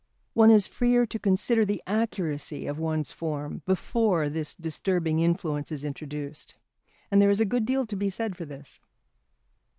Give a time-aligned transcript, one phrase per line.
[0.33, 5.85] One is freer to consider the accuracy of one's form before this disturbing influence is
[5.85, 6.55] introduced.
[7.11, 8.79] And there is a good deal to be said for this.